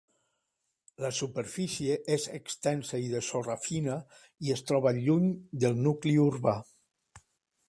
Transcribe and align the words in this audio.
La 1.03 1.11
superfície 1.17 1.97
és 2.15 2.25
extensa 2.39 3.01
i 3.03 3.13
de 3.13 3.23
sorra 3.29 3.59
fina, 3.67 4.01
i 4.47 4.57
es 4.57 4.67
troba 4.73 4.97
lluny 5.05 5.33
del 5.67 5.83
nucli 5.89 6.17
urbà. 6.27 6.61